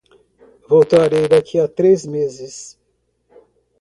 [0.71, 2.75] Voltarei daqui a três meses.